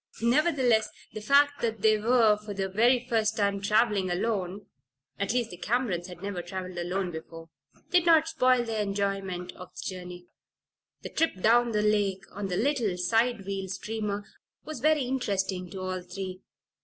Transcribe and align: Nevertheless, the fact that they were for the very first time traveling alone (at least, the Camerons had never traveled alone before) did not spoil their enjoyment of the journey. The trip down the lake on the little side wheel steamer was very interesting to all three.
Nevertheless, 0.23 0.89
the 1.13 1.21
fact 1.21 1.61
that 1.61 1.83
they 1.83 1.95
were 1.99 2.35
for 2.35 2.55
the 2.55 2.67
very 2.67 3.05
first 3.07 3.37
time 3.37 3.61
traveling 3.61 4.09
alone 4.09 4.65
(at 5.19 5.31
least, 5.31 5.51
the 5.51 5.57
Camerons 5.57 6.07
had 6.07 6.23
never 6.23 6.41
traveled 6.41 6.79
alone 6.79 7.11
before) 7.11 7.49
did 7.91 8.07
not 8.07 8.27
spoil 8.27 8.63
their 8.63 8.81
enjoyment 8.81 9.51
of 9.51 9.69
the 9.75 9.81
journey. 9.85 10.25
The 11.03 11.09
trip 11.09 11.39
down 11.39 11.69
the 11.71 11.83
lake 11.83 12.23
on 12.31 12.47
the 12.47 12.57
little 12.57 12.97
side 12.97 13.45
wheel 13.45 13.67
steamer 13.69 14.25
was 14.65 14.79
very 14.79 15.03
interesting 15.03 15.69
to 15.69 15.81
all 15.81 16.01
three. 16.01 16.41